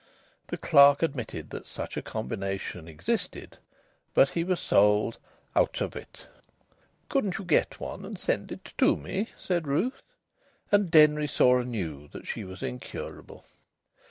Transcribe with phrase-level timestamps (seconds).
[0.47, 3.59] The clerk admitted that such a combination existed,
[4.15, 5.19] but he was sold
[5.55, 6.25] "out of it."
[7.07, 10.01] "Couldn't you get one and send it to me?" said Ruth.
[10.71, 13.45] And Denry saw anew that she was incurable.